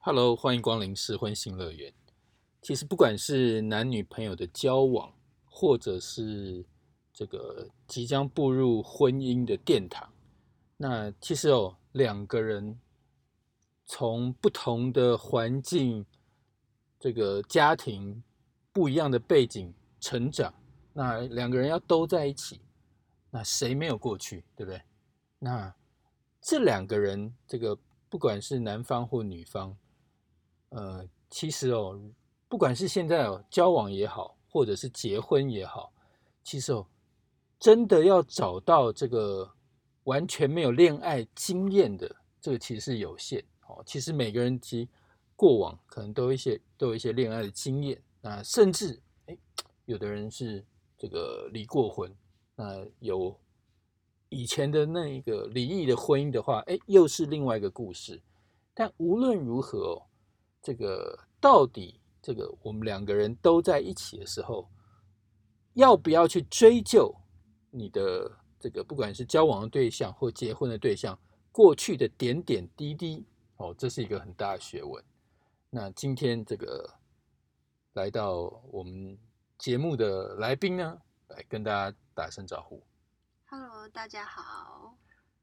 [0.00, 1.92] Hello，欢迎光临试婚新乐园。
[2.62, 5.12] 其实不管是男女朋友的交往，
[5.44, 6.64] 或者是
[7.12, 10.10] 这个即将步入婚姻的殿堂，
[10.76, 12.78] 那其实哦，两个人
[13.84, 16.06] 从不同的环境、
[17.00, 18.22] 这个家庭
[18.72, 20.54] 不一样的背景成长，
[20.92, 22.60] 那两个人要都在一起，
[23.30, 24.80] 那谁没有过去，对不对？
[25.40, 25.74] 那
[26.40, 27.76] 这两个人，这个
[28.08, 29.76] 不管是男方或女方，
[30.70, 31.98] 呃，其实哦，
[32.48, 35.90] 不管是现在哦交往也好，或者是结婚也好，
[36.44, 36.86] 其实哦，
[37.58, 39.50] 真的要找到这个
[40.04, 43.82] 完全没有恋爱经验的，这个其实是有限哦。
[43.86, 44.86] 其实每个人其
[45.34, 49.38] 过往可能都一些都有一些恋爱的经验啊，甚至哎，
[49.86, 50.62] 有的人是
[50.98, 52.14] 这个离过婚，
[52.54, 53.34] 那有
[54.28, 58.20] 以前的那一个离异的婚姻的话，哎，又是另外一个故事。
[58.74, 60.02] 但无论如何哦。
[60.68, 64.68] 这个到底，这个我们两个人都在一起的时候，
[65.72, 67.10] 要不要去追究
[67.70, 68.30] 你的
[68.60, 71.18] 这个，不管是交往的对象或结婚的对象
[71.50, 73.26] 过去的点点滴滴？
[73.56, 75.02] 哦，这是一个很大的学问。
[75.70, 76.98] 那今天这个
[77.94, 79.18] 来到我们
[79.56, 82.84] 节目的来宾呢，来跟大家打声招呼。
[83.46, 84.94] Hello，大家好。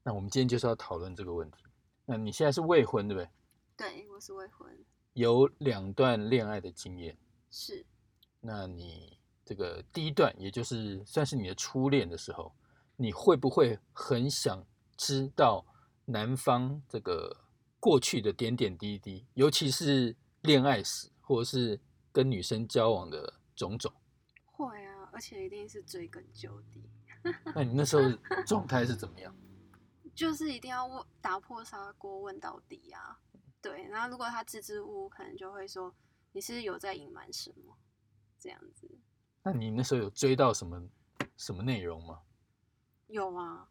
[0.04, 1.64] 那我们今天就是要讨论这个问题。
[2.04, 3.28] 那你现在是未婚，对不对？
[3.76, 4.72] 对，我是未婚。
[5.16, 7.16] 有两段恋爱的经验，
[7.50, 7.86] 是。
[8.38, 12.54] 那你这个第一段，也就是算是你的初恋的时候，
[12.96, 14.62] 你会不会很想
[14.94, 15.64] 知道
[16.04, 17.34] 男方这个
[17.80, 21.80] 过去的点点滴滴，尤其是恋爱史，或者是
[22.12, 23.90] 跟女生交往的种种？
[24.44, 26.90] 会啊，而且一定是追根究底。
[27.54, 28.02] 那你那时候
[28.46, 29.34] 状态是怎么样？
[30.14, 33.18] 就是一定要问，打破砂锅问到底啊。
[33.66, 35.92] 对，然后如果他支支吾吾，可能就会说
[36.30, 37.76] 你是有在隐瞒什么
[38.38, 38.88] 这样子。
[39.42, 40.80] 那你那时候有追到什么
[41.36, 42.20] 什么内容吗？
[43.08, 43.68] 有啊。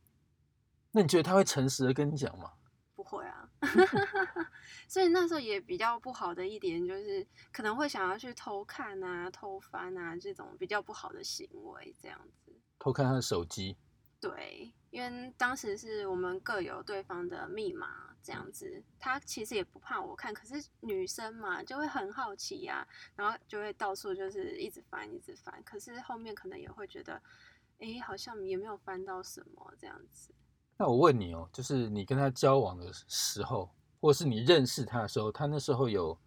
[0.91, 2.51] 那你觉得他会诚实的跟你讲吗？
[2.93, 3.49] 不会啊。
[4.89, 12.51] 所以那时候也比较不好的一点就是，可能会想要去偷看啊、偷翻啊这种比较不好的行为，这样子。
[12.79, 13.77] 偷看他的手机。
[14.19, 18.14] 对，因为当时是我们各有对方的密码。
[18.25, 25.61] 这样子，他其实也不怕我看，可是女生嘛，就会很好奇呀，然后就会到处就是一直翻，一直翻。
[25.63, 27.21] 可是后面可能也会觉得，
[27.77, 30.33] 哎，好像也没有翻到什么这样子。
[30.75, 33.69] 那我问你哦，就是你跟他交往的时候，
[34.01, 36.19] 或是你认识他的时候，他那时候有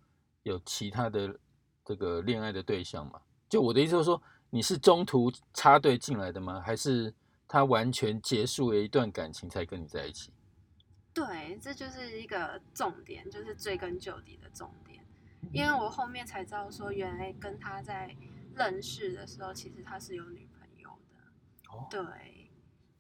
[0.45, 1.37] 有其他的
[1.85, 3.21] 这个恋爱的对象吗？
[3.49, 6.61] 就我的意思就是说，你是中途插队进来的吗？
[6.61, 7.13] 还是
[7.49, 10.33] 他完全结束了一段感情才跟你在一起？
[11.19, 15.05] 对，这就是一个重点，就是追根究底的重点。
[15.53, 18.15] 因为我后面才知道说，原来跟他在
[18.55, 21.73] 认识的时候，其实他是有女朋友的。
[21.73, 22.51] 哦，对，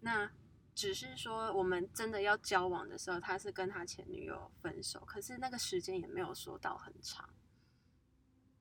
[0.00, 0.28] 那
[0.74, 7.28] 只是说我们真的要交往的时候，他是跟他前女友分手，可是那个时间也没有说到很长。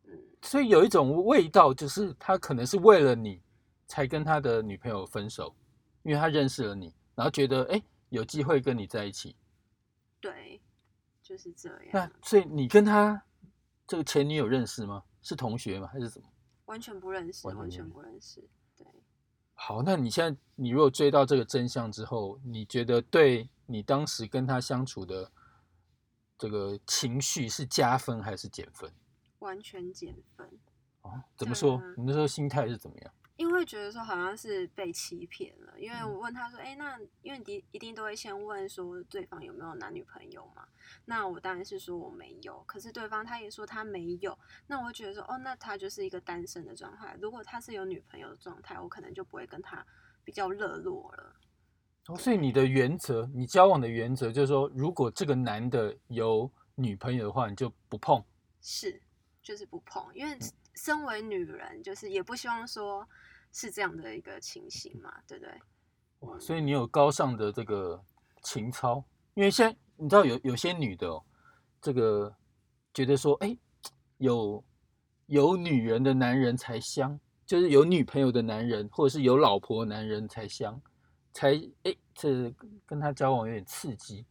[0.04, 3.42] 嗯，所以有一种味道，就是他可能是为了你
[3.88, 5.56] 才跟他的女朋友分手，
[6.04, 9.36] 因为他认识了你，然后觉得哎有机会跟你在一起。
[10.20, 10.62] 对，
[11.22, 11.90] 就是这样。
[11.94, 13.22] 那所以你跟他
[13.86, 15.04] 这个前女友认识吗？
[15.22, 15.88] 是同学吗？
[15.88, 16.28] 还是怎么？
[16.66, 18.42] 完全不认识，完全不认识。
[18.78, 18.86] 对。
[19.54, 25.32] 好，那你现在你如果追到这个真相之后，你觉得对你当时跟他相处的
[26.38, 28.92] 这个情绪是加分还是减分？
[29.40, 30.48] 完全减分。
[31.02, 31.82] 哦，怎么说？
[31.96, 33.14] 你那时候心态是怎么样？
[33.38, 40.68] 因为觉得说好像是被欺骗了，因为我问他说，哎，那因为你一定都会先问说对方有没有男女朋友嘛？
[41.06, 47.16] 那我当然是说我没有，可是对方他也说他没有，那我会觉得说，哦，那他就是一个单身的状态。
[47.22, 49.86] 如果他是有女朋友的状态，我可能就不会跟他
[50.24, 51.36] 比较热络了。
[52.08, 58.24] 哦，所以你的原则，你交往的原则就是说，如果这个男的有女朋友的话，你就不碰。
[58.62, 59.00] 是，
[59.44, 60.36] 就是不碰，因为
[60.78, 63.06] 身为女人，就是也不希望说。
[63.54, 65.62] 是这样的一个情形嘛，对不对？
[66.20, 68.00] 哇，所以你有高尚的这个
[68.44, 69.04] 情操，
[69.36, 71.24] 因为现在你知道有有些女的哦，
[71.82, 72.32] 这个
[72.94, 73.58] 觉得说，哎，
[74.18, 74.64] 有
[75.28, 80.80] 有女人的男人才香，就是有女朋友的男人或者是有老婆男人才香，
[81.34, 81.54] 才
[81.84, 82.54] 哎，这
[82.86, 84.26] 跟他交往有点刺激。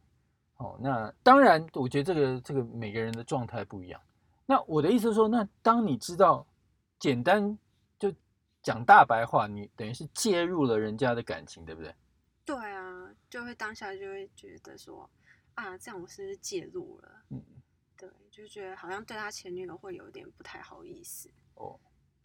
[0.57, 3.99] 哦，那当然，我觉得这个这个每个人的状态不一样。
[4.47, 6.47] 那我的意思是说，那当你知道
[6.97, 7.55] 简单
[7.99, 8.11] 就。
[8.63, 11.95] 讲大白话，你等于是介入了人家的感情，对不对？
[12.43, 15.09] 对啊，就会当下就会觉得说
[15.53, 17.09] 啊，这样我是不是介入了？
[17.29, 17.41] 嗯，
[17.95, 21.29] 对，就觉得好像对他前女友会有点不太好意思。
[21.53, 21.79] 哦，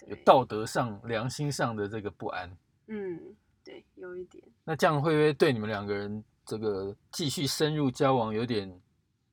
[0.09, 2.51] 有道德上、良心上的这个不安。
[2.89, 4.43] 嗯，对，有一点。
[4.65, 8.81] 那这样会不会对你们两个人这个继续深入交往有点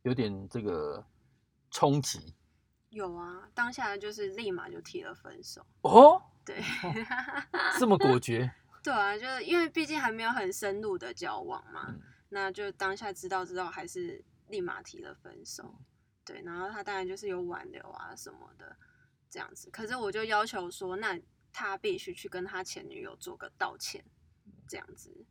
[0.04, 1.04] 有点这个
[1.72, 2.36] 冲击？
[2.90, 5.66] 有啊，当下就是立马就提了分手。
[5.82, 6.62] 哦，对，
[7.80, 8.52] 这么果决？
[8.84, 15.80] 对啊，就是因为毕竟还没有很深入的交往嘛，嗯那就当下知道知道，还是立马提了分手。
[16.24, 18.76] 对，然后他当然就是有挽留啊什么的
[19.30, 21.20] 这样子，可是我就要求说，那
[21.52, 24.06] 他必须去跟他前女友做个道歉，
[24.68, 25.26] 这样子。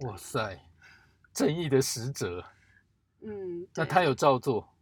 [0.00, 0.64] 哇塞，
[1.32, 2.44] 正义的使者。
[3.20, 4.72] 嗯，那对他有照做？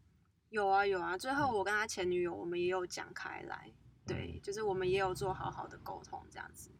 [0.50, 3.70] 有啊有啊，最后我跟他前女友，我们也有讲开来，
[4.06, 6.70] 对，就是我们也有做好好的沟通，这样子。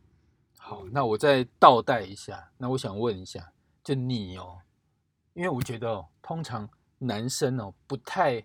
[0.59, 2.51] 好，那我再倒带一下。
[2.57, 3.53] 那我想问一下，
[3.85, 4.59] 就你哦，
[5.35, 6.69] 因为我觉得哦，通常
[6.99, 8.41] 男生哦不太，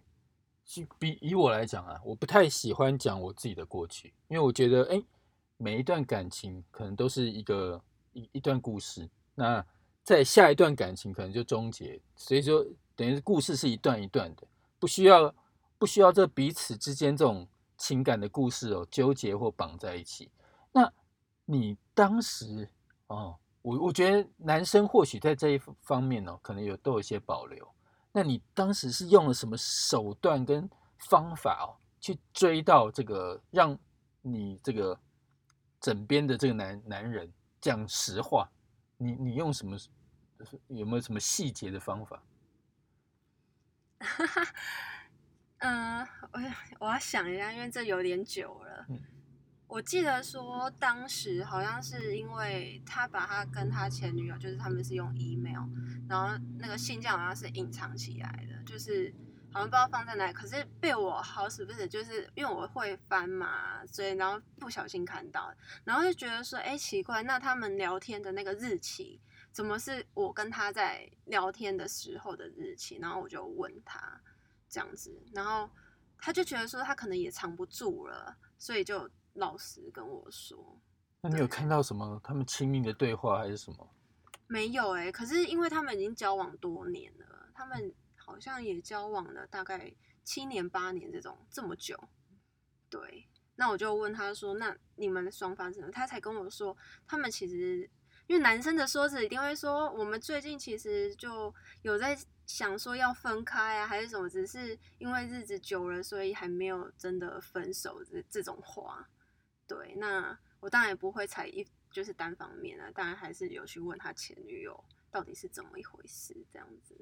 [0.66, 5.02] 就比以我来讲啊，我不太喜欢讲我自己的过去，因为我觉得哎，
[5.58, 7.82] 每一段感情可能都是一个
[8.14, 9.66] 一一段故事，那
[10.04, 12.66] 在下一段感情可能就终结，所以说
[12.96, 14.46] 等于是故事是一段一段的，
[14.82, 15.32] 不需要
[15.78, 17.48] 不需要这彼此之间这种
[17.78, 20.32] 情感的故事哦纠结或绑在一起。
[20.72, 20.92] 那
[21.46, 22.68] 你当时
[23.06, 27.66] 哦，我我觉得男生或许在这一方面哦，可能有都有一些保留。
[28.12, 30.68] 那你当时是用了什么手段跟
[30.98, 33.78] 方法哦，去追到这个让
[34.24, 35.00] 你这个
[35.80, 37.32] 枕边的这个男男人
[37.62, 38.50] 讲实话？
[38.98, 39.78] 你你用什么？
[40.70, 42.20] 有没有什么细节的方法？
[45.60, 46.00] 嗯，
[46.32, 46.42] 我
[46.80, 48.86] 我要想一下，因为这有点久了。
[48.90, 49.00] 嗯
[49.72, 55.64] 我记得说当时好像是因为他把他跟他前女友，就是他们是用 email，
[56.10, 59.16] 然后那个信件好像是隐藏起来的，就是
[59.50, 65.54] 好像不知道放在哪里，可是被我好死不死，就是因为我会翻嘛，所以然后不小心看到，
[65.86, 69.22] 然后就觉得说，哎，奇怪，那他们聊天的那个日期。
[69.52, 72.98] 怎么是我跟他在聊天的时候的日期？
[72.98, 74.22] 然后我就问他
[74.70, 75.70] 这样子，然后
[76.18, 80.80] 他就觉得说他可能也藏不住了，所以就老实跟我说
[81.22, 83.90] 那你有看到什么他们亲密的对话还是什么？
[84.48, 89.94] 没有哎、可是因为他们已经交往多年了，他们好像也交往了大概
[90.24, 91.98] 七年八年这种这么久，
[92.90, 93.28] 对。
[93.56, 96.76] 那我就问他说：“那你们双方怎么？”他才跟我说，
[97.06, 97.88] 他们其实
[98.32, 109.06] 因为男生的说辞一定会说，我们最近其实就有在想说要分开啊，还是什么，只是因为日子久了，所以还没有真的分手这这种话。
[109.68, 114.82] 对，那我当然也不会采一就是单方面啊，当然还是有去问他前女友
[115.12, 116.96] 到底是怎么一回事，这样子。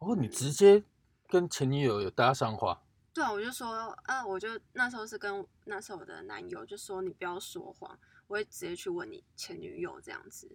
[0.00, 0.84] 哦，你直接
[1.28, 2.82] 跟前女友有搭上话？
[3.14, 3.72] 对啊，我就说，
[4.02, 10.46] 啊，我就那时候是跟那时候我的男友就说，你不要说谎，我会直接去问你前女友这样子。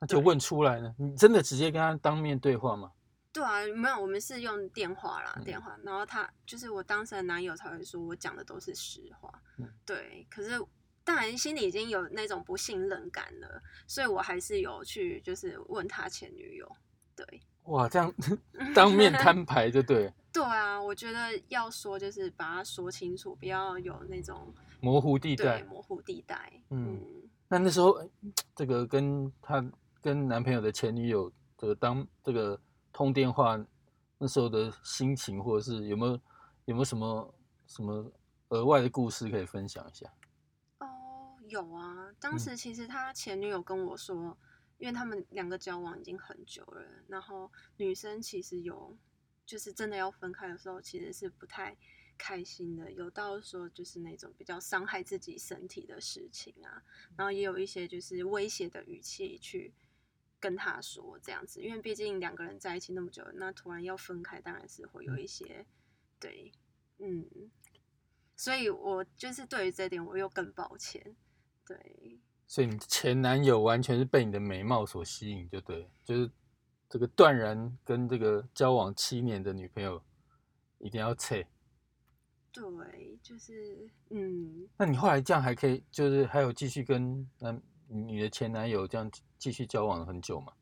[0.00, 0.94] 那就问出来了。
[0.98, 2.92] 你真的直接跟他当面对话吗？
[3.32, 5.76] 对啊，没有，我们是用电话啦，嗯电话。
[5.82, 10.26] 然后他就是我当时的男友才会说我讲的都是实话，嗯对。
[10.30, 10.50] 可是
[11.02, 16.70] 当然心里已经有那种不信任感了，所以我还是有去就是问他前女友，
[17.16, 17.40] 对。
[17.64, 18.12] 哇，这样
[18.74, 25.62] 当面摊牌就对，对啊，我觉得要说就是把它说清楚，不要有那种模糊地对带。
[25.64, 26.52] 模糊地带。
[26.70, 28.08] 嗯嗯，那那时候呃
[28.54, 29.64] 这个跟她
[30.04, 32.60] 跟男朋友的前女友这个当这个
[32.92, 33.58] 通电话
[34.18, 36.12] 那时候的心情，或者是有没有
[36.66, 37.34] 有没有什么
[37.66, 38.12] 什么
[38.48, 40.12] 额外的故事可以分享一下？
[40.80, 44.36] 哦，有啊，当嗯时其实他前女友跟我说，
[44.76, 48.94] 因为他们两个交往已经很久了，然后女生其实有
[49.46, 51.74] 就是真的要分开的时候，其实是不太
[52.18, 56.82] 开心的，有到说就是那种比较伤害自己身体的事情啊，
[57.16, 59.72] 然后也有一些就是威胁的语气去
[60.44, 65.64] 跟他说这样子，因为毕竟两个人在一起那么久，那突然要分开，当然是会有一些
[66.20, 66.52] 对，
[66.98, 67.24] 嗯，
[68.36, 71.16] 所以我就是对于这点我又更抱歉，
[71.66, 76.30] 对，所以你前男友完全是被你的美貌所吸引，就对，就是
[76.90, 80.04] 这个断然跟这个交往七年的女朋友
[80.78, 81.48] 一定要切。
[82.52, 90.52] 对，就是嗯，那你后来这样还可以，就是还有继续跟男你的前男友这样继续交往了很久吗？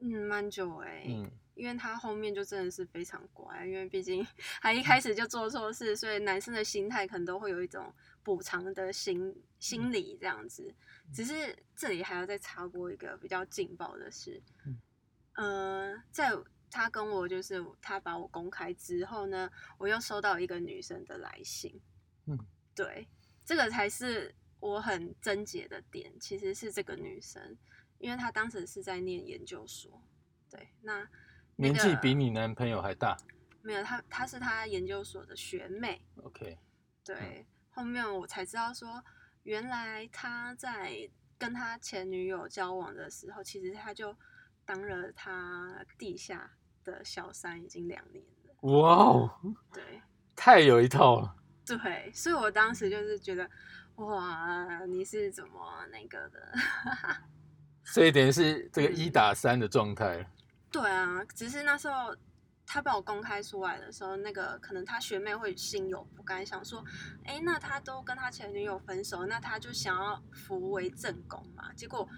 [0.00, 4.26] 嗯，蛮久哎、嗯，因为他后面就真的是非常乖，因为毕竟
[4.60, 7.90] 他一开始就做错事，所以男生的心态可能都会有一种
[8.22, 10.74] 补偿的心心理这样子。
[11.12, 14.78] 只是这里还要再插播一个比较劲爆的事，嗯
[15.34, 16.32] 呃，在
[16.70, 21.80] 他跟我就是他把我公开之后呢，我又收到一个女生的来信，
[22.26, 22.38] 嗯，
[22.74, 23.08] 对，
[23.44, 27.54] 这个才是我很症结的点，其实是这个女生，
[27.98, 30.02] 因为她当时是在念研究所，
[30.48, 31.06] 对，那、
[31.56, 33.14] 那年纪比你男朋友还大。
[33.60, 36.58] 没有，她她是她研究所的学妹，OK，
[37.04, 39.04] 对，后面我才知道说，
[39.42, 44.16] 原来他在跟他前女友交往的时候，其实他就
[44.64, 46.50] 当了他地下
[46.84, 48.54] 的小三已经两年了。
[48.62, 49.30] 哇哦，
[49.74, 50.00] 对
[50.34, 51.36] 太有一套了。
[51.66, 53.50] 对，所以我当时就是觉得，
[53.96, 56.52] 哇，你是怎么那个的？
[57.84, 60.26] 所以等于是这个嗯一打三的状态了。
[60.70, 62.16] 对啊，只是那时候
[62.66, 66.84] 他把我公开出来的时候，那个可能他学妹会心有不甘，想说，
[67.24, 71.72] 哎，那他都跟他前女友分手，那他就想要扶为正宫嘛。
[71.74, 72.08] 结果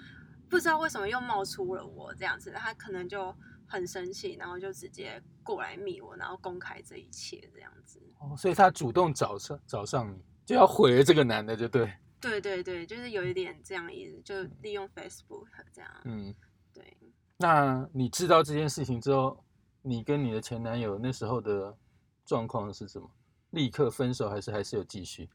[0.48, 8.00] 不知道为什么又冒出了我这样子，他可能就很生气，然后就直接过来密我，然后公开这一切这样子。
[8.20, 11.92] 哦，所以他主动找上找上你，就要毁了这个男的，就对。
[12.18, 15.90] 对对对，就是有一点这样意思，就利用 Facebook 这样。
[16.04, 16.34] 嗯，
[16.72, 16.96] 对，
[17.36, 19.44] 那你知道这件事情之后，
[19.82, 21.76] 你跟你的前男友那时候的
[22.24, 23.10] 状况是什么？
[23.50, 25.28] 立刻分手，还是还是有继续？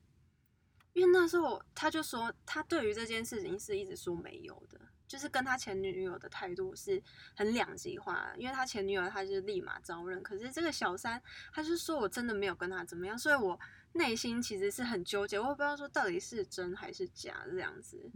[0.93, 4.79] 因为那时候他就说，他对于这件事情是一直说没有的，
[5.11, 7.03] 就是跟他前女友的态度是
[7.35, 8.31] 很两极化。
[8.37, 13.59] 因为他前女友他就是立马招认，可是这个小三他就说我真的没有跟他怎么样，所以我
[13.91, 18.09] 内心其实是很纠结，我也不知道说到底是真还是假这样子。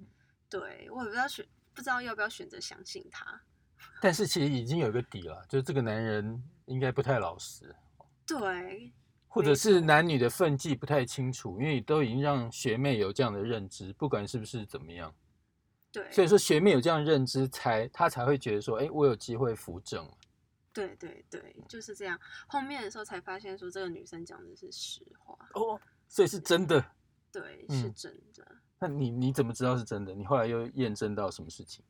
[0.49, 3.41] 对我也不知道选不知道要不要选择相信他。
[4.01, 7.75] 但是其实已经有一个底了，就是这个男人应该不太老实，
[8.25, 8.93] 对
[9.27, 15.13] 或者是男女的分际不太清楚，因为都已经让学妹有这样的认知，不管是不是怎么样，
[15.95, 20.05] 对，所以说学妹有这样认知才，她才会觉得说，哎，我有机会扶正。
[20.73, 22.19] 对对对，就是这样。
[22.47, 26.83] 后面的时候才发现说这个女生讲的是实话，哦，所以是真的。
[27.31, 28.45] 对，嗯是真的。
[28.77, 30.13] 那你你怎么知道是真的？
[30.13, 31.81] 你后来又验证到什么事情？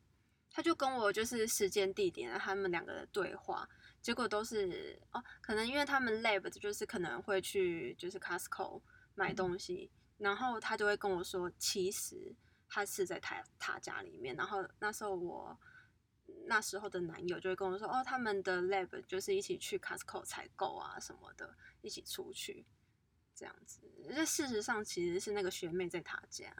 [0.52, 3.68] 他就跟我就是时间地点，他们两个的对话，
[4.00, 8.80] 结果都是哦，可能因为他们 lab 就是可能会去就是 Costco
[9.16, 12.34] 买东西，然后他就会跟我说，其实
[12.68, 15.58] 他是在他他家里面，然后那时候我
[16.46, 22.66] 那时候的男友就会跟我说，哦，他们的 lab 就是一起去 Costco 采购啊什么的，一起出去
[23.34, 23.80] 这样子。
[24.08, 26.52] 这事实上其实是那个学妹在他家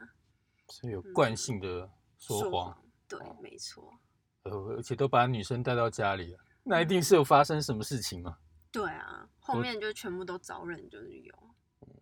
[0.68, 3.98] 所以有惯性的说说谎，对哦，没错。
[4.42, 8.38] 呃，而且都把女生带到家里了，那一定是有发生什么事情嘛？
[8.72, 11.34] 对啊，后面就全部都招认，就是有。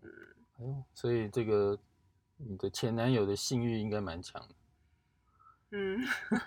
[0.03, 0.11] 嗯
[0.57, 1.79] 哎呦，所以这个
[2.37, 4.55] 你的前男友的性欲应该蛮强的，
[5.71, 5.99] 嗯，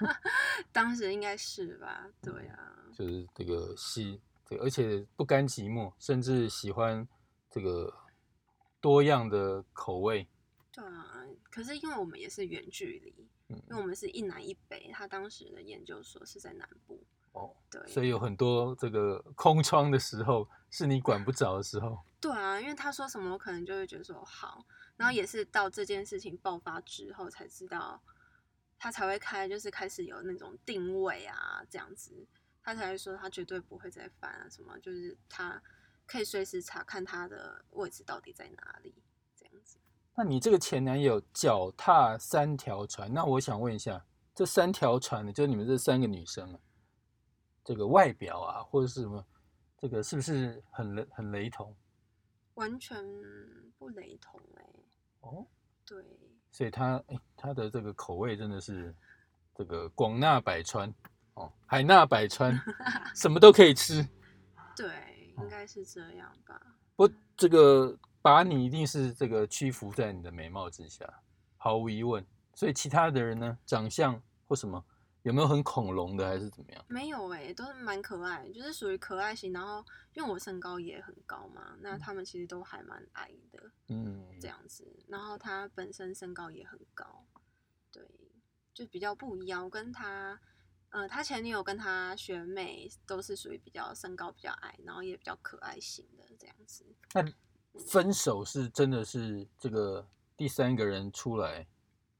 [0.72, 2.08] 当时应该是吧？
[2.22, 7.08] 对啊，就是这个喜，这个而且不甘寂寞，甚至喜欢
[7.50, 7.94] 这个
[8.80, 10.28] 多样的口味。
[10.72, 11.26] 对啊。
[11.50, 17.04] 可是因为我们也是远距离，嗯因为我们是一南一北，他当时的研究所是在南部。
[17.38, 22.00] 哦，对，所以有很多这个空窗的时候，是你管不着的时候。
[22.20, 24.66] 对啊，因为他说什么，我可能就会觉得说好，
[24.96, 28.02] 然后也是到这件事情爆发之后才知道，
[28.80, 32.28] 他才会开，就是开始有那种定位啊，这样子，
[32.64, 35.62] 他才会说他绝对不会再犯啊，什么就是他
[36.08, 38.96] 可以随时查看他的位置到底在哪里，
[39.36, 39.78] 这样子。
[40.16, 44.04] 那你这个前男友脚踏三条船，那我想问一下，
[44.34, 46.60] 这三条船呢，就是你们这三个女生啊，
[47.68, 49.26] 这个外表啊，或者是什么，
[49.78, 51.76] 这个是不是很雷很雷同？
[52.54, 53.04] 完全
[53.78, 54.66] 不雷同哎、
[55.20, 55.46] 哦，
[55.86, 56.02] 对
[56.50, 58.96] 所以他哎，他的这个口味真的是
[59.54, 60.90] 这个广纳百川
[61.34, 62.58] 哦，海纳百川，
[63.14, 64.02] 什么都可以吃。
[64.74, 66.58] 对，应该是这样吧。
[66.96, 67.06] 不，
[67.36, 71.06] 这个把你一定是这个屈服在你的美貌之下，
[71.58, 72.26] 毫无疑问。
[72.56, 74.82] 所以其他的人呢，长相或什么
[75.28, 76.86] 有没有很恐龙的，还是怎么样？
[76.88, 79.52] 没有哎、都是蛮可爱，就是属于可爱型。
[79.52, 84.88] 然后因为我身高也很高嘛，那他们其实都还蛮矮的嗯，这样子。
[85.10, 87.26] 然后他本身身高也很高，
[87.92, 88.02] 对，
[88.74, 89.66] 就比较不一样。
[89.66, 90.40] 我跟他，
[90.92, 96.86] 呃，他前女友跟他学妹都是属于比较身高比较矮，然后也比较可爱型的这样子。
[97.14, 97.22] 那
[97.78, 100.08] 分手是真的是这个
[100.38, 101.68] 第三个人出来，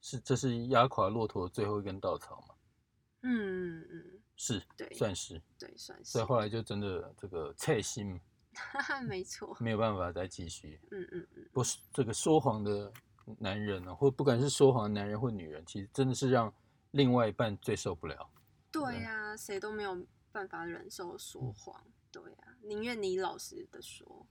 [0.02, 2.56] 是这是压垮骆驼的最后一根稻草吗？
[3.28, 5.42] 嗯嗯嗯，是，对算是。
[5.60, 6.26] 对，算是所以。
[6.26, 8.20] 后来就真的这个菜心
[9.08, 9.56] 没错。
[9.60, 10.80] 没有办法再继续。
[10.92, 12.92] 嗯嗯嗯，不是这个说谎的
[13.38, 16.54] 男人呢、或不管是说谎的男人或女人，其实真的是让
[16.92, 18.30] 另外一半最受不了。
[18.72, 21.84] 对呀、谁都没有办法忍受说谎。
[22.12, 24.26] 对啊，宁愿你老实的说。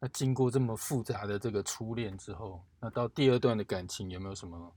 [0.00, 4.74] 那经过这么复杂的这个初恋之后，那到第二段的感情有没有什么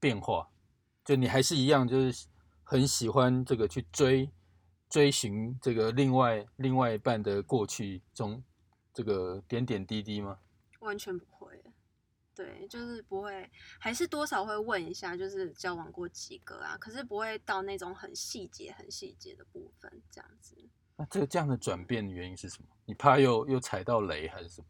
[0.00, 0.48] 变化？
[1.04, 2.26] 就你还是一样，就是
[2.74, 4.28] 很喜欢这个去追
[4.90, 8.42] 追寻这个另外另外一半的过去中
[8.92, 10.40] 这个点点滴滴吗？
[10.80, 11.62] 完全不会。
[12.34, 16.76] 对，就是不会，还是多少会问一下，就是交往过几个啊？
[16.76, 20.56] 可是不会到那种很细节、很细节的部分这样子。
[20.96, 22.68] 那这个这样的转变的原因是什么？
[22.86, 24.66] 你怕又又踩到雷还是什么？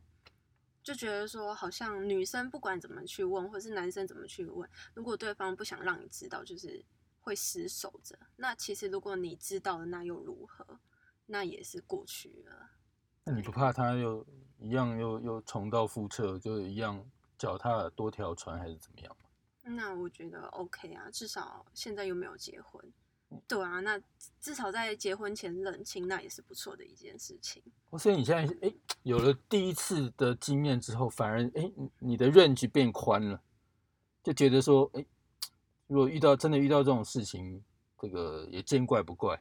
[0.82, 6.84] 就觉得说，好像女生不管怎么去问，或是男生怎么去问，如果对方不想让你知道，就是
[7.24, 8.16] 会死守着。
[8.36, 10.78] 那其实如果你知道了，那又如何？
[11.26, 12.70] 那也是过去了。
[13.24, 14.24] 那你不怕他又
[14.58, 17.04] 一样又又重蹈覆辙，就一样？
[17.36, 19.16] 脚踏多条船还是怎么样？
[19.62, 22.92] 那我觉得 OK 啊，至少现在又没有结婚，
[23.48, 24.00] 对啊，那
[24.40, 27.62] 至少在结婚前冷清，那也是不错的一件事情。
[27.98, 33.42] 所以你现在哎有了第一次的经验之后，反而哎你的认知变宽了，
[34.22, 35.04] 就觉得说哎，
[35.86, 37.62] 如果遇到真的遇到这种事情，
[37.98, 39.40] 这个也见怪不怪。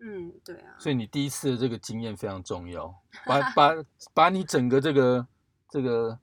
[0.00, 0.76] 嗯，对啊。
[0.78, 2.94] 所以你第一次的这个经验非常重要，
[3.26, 3.70] 把把
[4.14, 5.26] 把你整个这个
[5.68, 6.18] 这个。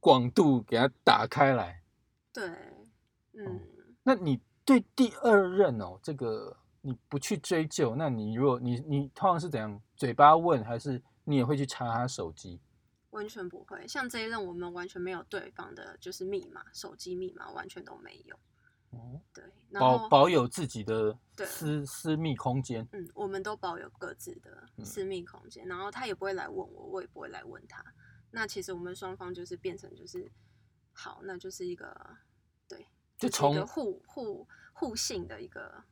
[0.00, 1.82] 广度给它打开来，
[2.30, 2.46] 对，
[3.32, 3.58] 嗯，
[4.02, 9.80] 那你对第二任哦，这个你不去追究，那你如果你你通常是怎样？
[9.96, 12.60] 嘴巴问，还是你也会去查他手机？
[13.10, 18.38] 完全不会，像这一任，我们完全没有对方的，就是密码，手机密码完全都没有。
[18.90, 22.86] 哦，对，保保有自己的私私密空间。
[22.92, 27.84] 嗯，我们都保有各自的私密空间，然后他也不会来问我，我也不会来问他。
[28.30, 30.30] 那其实我们双方就是变成就是
[30.92, 31.94] 好，那就是一个
[32.68, 32.86] 对，
[33.18, 35.82] 就从互互互信的一个，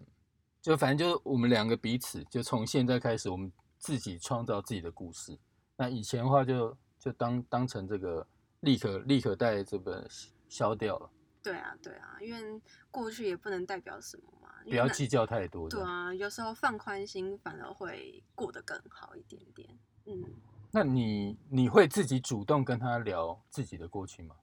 [0.62, 5.38] 就反正就是我们两个彼此，就从现在开始，我们自己创造自己的故事。
[5.76, 8.26] 那以前的话，就就当当成这个
[8.60, 10.06] 立刻立刻带这本
[10.48, 11.10] 消掉了。
[11.46, 15.68] 对啊，对啊，因为过去也不能代表什么嘛，不要计较太多。
[15.68, 19.68] 对啊，有时候放宽心反而会过得更好一点点。
[20.06, 20.24] 嗯。
[20.72, 24.34] 那你你会自己主动跟他聊自己的过去吗？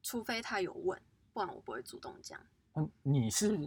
[0.00, 0.96] 除非他有问，
[1.32, 2.40] 不然我不会主动讲。
[2.74, 3.58] 嗯，你是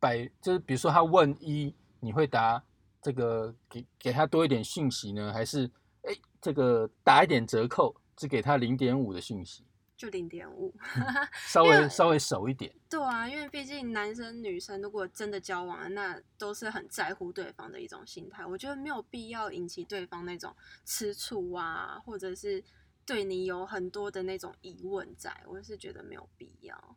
[0.00, 2.60] 百就是比如说他问一，你会答
[3.00, 5.70] 这个给给他多一点讯息呢，还是
[6.02, 9.64] 哎这个打一点折扣，只给他零点五的讯息？
[10.00, 10.74] 就零点五，
[11.46, 12.74] 稍微稍微熟一点。
[12.88, 18.46] 对啊，因为毕竟男生女生如果真的交往，那都是很在乎对方的一种心态。
[18.46, 22.64] 我觉得没有必要引起对方那种吃醋啊，或者是
[23.04, 26.96] 对你有很多的那种疑问，在我是觉得没有必要。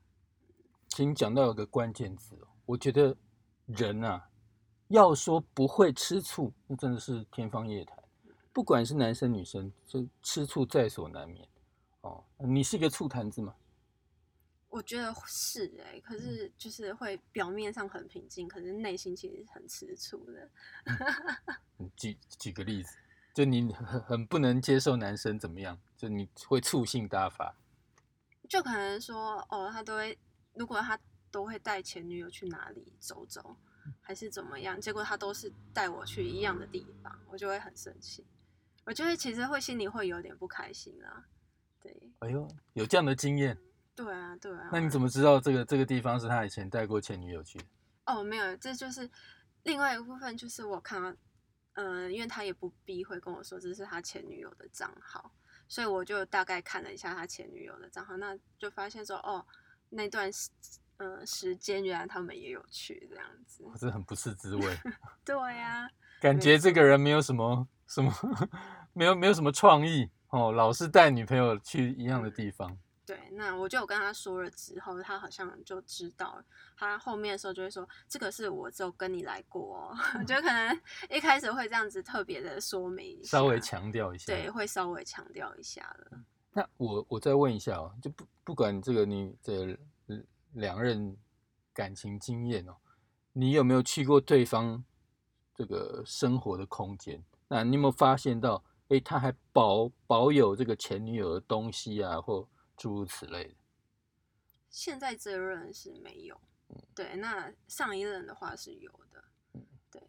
[0.87, 3.17] 请讲到一个关键字哦，我觉得
[3.65, 4.29] 人啊，
[4.87, 8.01] 要说不会吃醋，那真的是天方夜谭。
[8.53, 11.45] 不管是男生女生，就吃醋在所难免。
[12.03, 13.55] 哦，你是一个醋坛子吗？
[14.69, 20.49] 我觉得是哎，可是就是会表面上很平静，可是内心其实很吃醋的。
[21.95, 22.97] 举举个例子，
[23.33, 27.55] 就你很很不能接受男生怎么样，就你会醋性大发。
[28.49, 30.17] 就可能说哦，他都会，
[30.53, 30.99] 如果他
[31.31, 33.55] 都会带前女友去哪里走走，
[34.01, 38.25] 还是怎么样，结果他都是带我去一样的地方，我就会很生气。
[38.85, 41.25] 我就会其实会心里会有点不开心啊。
[41.83, 43.57] 对，哎呦，有这样的经验？
[43.93, 44.69] 对啊，对啊。
[44.71, 47.59] 那你怎么知道这个这个地方是他以前带过前女友去？
[48.05, 49.07] 哦，没有，这就是
[49.63, 51.13] 另外一个部分，就是我看到，
[51.73, 55.31] 嗯，因为他也不避讳跟我说这是他前女友的账号，
[55.67, 59.45] 所以我就大概看了一下他前女友的账号，那就发现说，哦，
[59.89, 60.49] 那段时，
[60.97, 64.77] 嗯，时间原来他们也有去这样子，我是很不是滋味。
[65.23, 65.87] 对呀，
[66.19, 68.11] 感觉这个人没有什么什么，
[68.93, 70.09] 没有没有什么创意。
[70.33, 72.75] 哦，老是带女朋友去一样的地方。
[73.05, 76.45] 对，那我就有跟他说了之后，他好像就知道了。
[76.75, 79.95] 他后面的时候就会说：“这个是我只有跟你来过哦。
[80.25, 84.33] ”就可能一开始会这样子特别的说明，稍微强调一下。
[84.33, 86.17] 对，会稍微强调一下了。
[86.51, 89.77] 那我我再问一下哦，就不不管这个你的
[90.53, 91.15] 两任
[91.73, 92.75] 感情经验哦，
[93.33, 94.83] 你有没有去过对方
[95.53, 97.23] 这个生活的空间？
[97.49, 98.63] 那你有没有发现到？
[98.93, 103.55] 哎，他还保保有这个前女友的东西啊，或诸如此类的。
[104.69, 106.39] 现在这任是没有，
[106.93, 107.15] 对。
[107.15, 109.23] 那上一任的话是有的，
[109.89, 110.01] 对。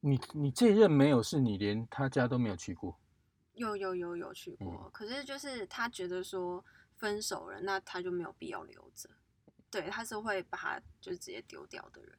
[0.00, 2.98] 你你这任没有，是你连他家都没有去过？
[3.52, 6.64] 有有有有去过，可是就是他觉得说
[6.96, 9.10] 分手了，那他就没有必要留着。
[9.70, 12.18] 对，他是会把他就直接丢掉的人。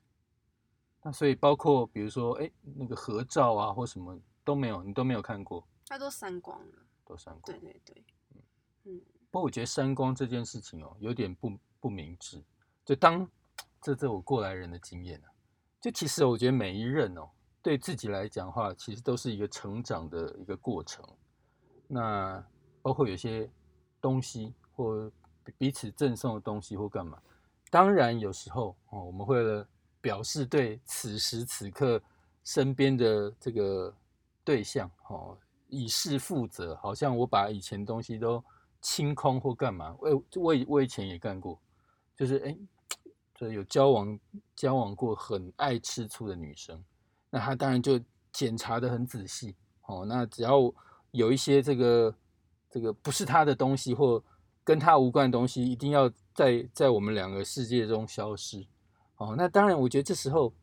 [1.02, 6.76] 那所以包括比如说，哎，那个合照啊或什么都没有，你都没有看过，他都删光了。
[7.04, 7.42] 都删光。
[7.46, 8.42] 对对对，嗯
[8.86, 12.42] 嗯，不过我觉得删光这件事情哦，有点不不明智。
[12.86, 13.28] 就当
[13.82, 15.28] 这这我过来人的经验啊，
[15.82, 17.30] 就其实我觉得每一任哦，
[17.62, 21.04] 对自己来讲的话，其实都是一个成长的一个过程。
[21.88, 22.44] 那
[22.82, 23.50] 包括有些
[24.00, 25.12] 东西或
[25.58, 27.22] 彼此赠送的东西或干嘛，
[27.70, 29.68] 当然有时候哦，我们会了
[30.02, 32.02] 表示对此时此刻
[32.44, 33.94] 身边的这个
[34.46, 35.38] 对象哦。
[35.68, 38.42] 以示负责，好像我把以前东西都
[38.82, 39.96] 清空或干嘛？
[40.00, 41.60] 我我我以前也干过，
[42.16, 42.56] 就是哎，
[43.34, 44.18] 这有交往
[44.56, 46.82] 交往过很爱吃醋的女生，
[47.32, 48.00] 那她当然就
[48.32, 49.56] 检查的很仔细
[49.88, 50.06] 哦。
[50.06, 50.72] 那只要
[51.12, 52.16] 有一些这个
[52.70, 54.24] 这个不是她的东西或
[54.64, 58.66] 跟她无关的东西，一定要在在我们两个世界中消失
[59.18, 59.34] 哦。
[59.36, 60.54] 那当然，我觉得这时候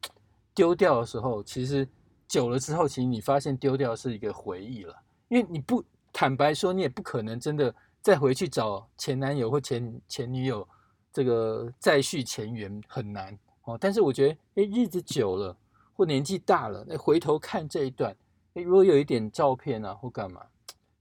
[0.54, 1.86] 丢掉的时候，其实。
[2.32, 10.66] 久了之后，其实你发现丢掉是一个回忆了，因为你不坦白说，你也不可能真的再回去找前男友或前前女友，
[11.12, 13.76] 这个再续前缘很难哦。
[13.78, 15.54] 但是我觉得，哎，日子久了
[15.92, 18.16] 或年纪大了，哎，回头看这一段，
[18.54, 20.42] 哎，如果有一点照片啊或干嘛，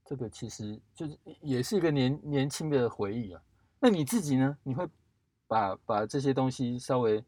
[0.04, 3.40] 这个其实就是也是一个年年轻的回忆啊。
[3.80, 4.54] 那你自己呢？
[4.62, 4.86] 你会
[5.46, 7.24] 把把这些东西稍微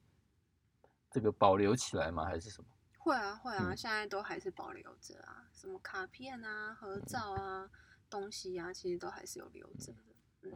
[1.10, 2.26] 这个保留起来吗？
[2.26, 2.68] 还是什么？
[3.04, 7.68] 会啊会啊，现在都还是保留着啊，什么卡片啊、合照啊、
[8.08, 9.98] 东西啊，其实都还是有留着的。
[10.44, 10.50] 嗯，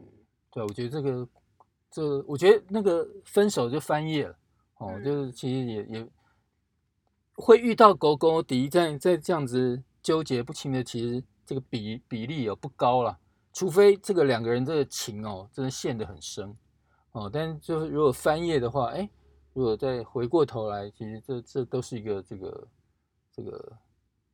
[0.49, 1.29] 对，我觉得这个，
[1.91, 4.35] 这我觉得那个分手就翻页了
[4.77, 6.09] 哦，就是其实也也
[7.33, 13.19] 会遇到狗狗敌在在这样子纠结不清的，其实这个比比例也不高了，
[13.53, 16.57] 除非这个两个人这个情哦真的陷得很深
[17.11, 19.07] 哦，但就是如果翻页的话，哎。
[19.53, 22.67] 如果再回过头来，其实这这都是一个这个
[23.31, 23.77] 这个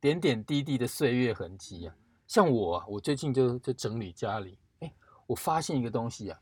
[0.00, 1.94] 点点滴滴的岁月痕迹啊。
[2.26, 4.92] 像我，啊，我最近就就整理家里，哎，
[5.26, 6.40] 我发现一个东西啊，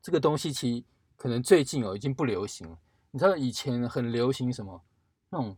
[0.00, 0.84] 这个东西其实
[1.16, 2.78] 可能最近哦已经不流行了。
[3.10, 4.80] 你知道以前很流行什么
[5.28, 5.56] 那种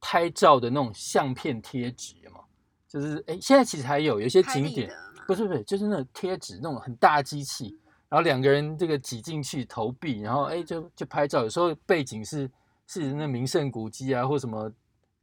[0.00, 2.40] 拍照的那种相片贴纸吗？
[2.88, 4.90] 就是哎，现在其实还有有些景点，
[5.26, 7.78] 不是不是，就是那种贴纸那种很大机器。
[8.10, 12.50] 然后两个人这个挤进去投币，然后哎就就拍照，有时候背景是
[12.88, 14.70] 是那名胜古迹啊，或什么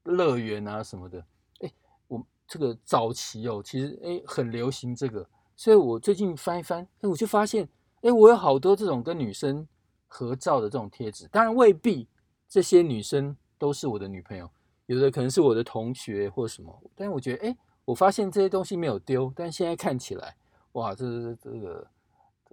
[0.04, 1.20] 乐园啊什么的。
[1.60, 1.72] 哎，
[2.08, 7.68] 我这个早期哦，其实哎很流行这个，所以我最近翻一翻，哎我就发现，
[8.04, 9.68] 哎我有好多这种跟女生
[10.08, 12.08] 合照的这种贴纸，当然未必
[12.48, 14.50] 这些女生都是我的女朋友，
[14.86, 16.74] 有的可能是我的同学或什么。
[16.96, 20.38] 但是我觉得，哎，我发现这些东西没有丢，但现在看起来，
[20.72, 21.86] 哇，这是这个。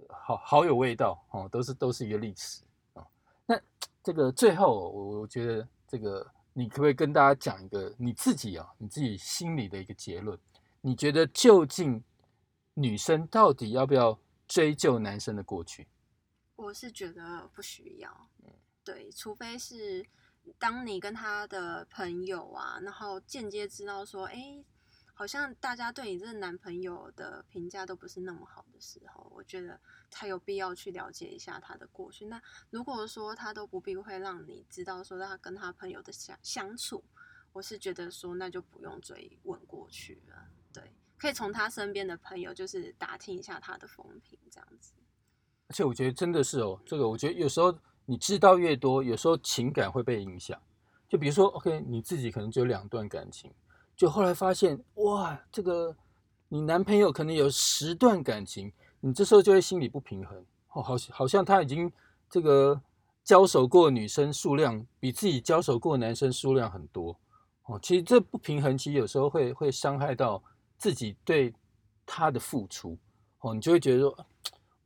[0.09, 3.05] 好好有味道哦，都是都是一个历史啊。
[3.45, 3.59] 那
[4.03, 10.37] 这个最后，我我觉得这个，你可不可以跟大家讲一个你自己啊，你自己心里的一个结论？
[10.81, 12.03] 你觉得究竟
[12.73, 15.87] 女生到底要不要追究男生的过去？
[16.55, 18.29] 我是觉得不需要，
[18.83, 20.05] 对，除非是
[20.57, 24.63] 当你跟他的朋友啊，然后间接知道说，哎。
[25.17, 29.79] 好像大家对你这个男朋友的评价都不是那么好的时候，我觉得
[30.11, 32.25] 才有必要去了解一下他的过去。
[32.25, 37.01] 那如果说他都不必会让你知道说他跟他朋友的相相处，
[37.53, 40.35] 我是觉得说那就不用追问过去了。
[40.73, 44.91] 对，可以从他身边的朋友就是打听一下他的风评这样子。
[45.67, 50.61] 而且我觉得真的是哦，这个我觉得有时候你知道越多，有时候情感会被影响。
[51.07, 53.53] 就比如说，OK，你自己可能只有两段感情。
[53.95, 55.95] 就后来发现，哇，这个
[56.49, 60.37] 你男朋友可能有十段感情，你这时候就会心里不平衡
[60.73, 61.91] 哦，好好像他已经
[62.29, 62.79] 这个
[63.23, 67.17] 交手过女生数量比自己交手过男生数量很多
[67.63, 67.79] 哦。
[67.81, 70.43] 其实这不平衡，其实有时候会会伤害到
[70.77, 71.53] 自己对
[72.05, 72.97] 他的付出
[73.39, 74.25] 哦，你就会觉得说，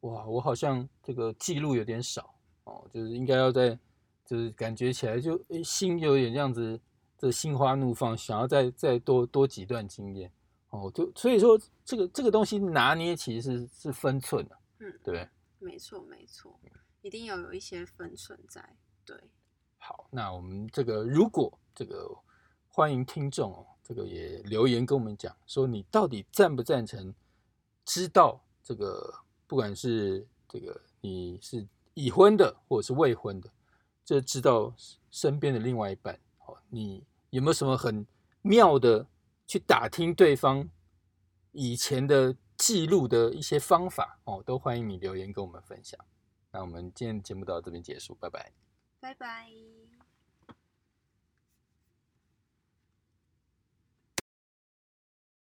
[0.01, 2.33] 哇，我好像这个记录有点少
[2.65, 3.77] 哦，就是应该要在，
[4.23, 6.79] 就是感觉起来就心有点这样子。
[7.19, 10.31] 这心花怒放，想要再再多多几段经验
[10.69, 15.27] 哦，就所以说这个这个东西拿捏其实是是分寸的，嗯，对，
[15.59, 16.57] 没错没错，
[17.01, 19.17] 一定要有一些分寸在，对。
[19.77, 22.09] 好，那我们这个如果这个
[22.69, 27.13] 欢迎听众哦，这个也留言跟我们讲，说你到底赞不赞成？
[27.83, 29.13] 知道这个
[29.45, 33.49] 不管是这个你是已婚的或者是未婚的，
[34.05, 34.73] 这知道
[35.11, 36.17] 身边的另外一半。
[36.71, 38.05] 你有没有什么很
[38.41, 39.05] 妙的
[39.47, 40.69] 去打听对方
[41.51, 44.43] 以前的记录的一些方法哦？
[44.45, 45.99] 都欢迎你留言跟我们分享。
[46.51, 48.51] 那我们今天节目到这边结束，拜拜，
[48.99, 49.78] 拜拜。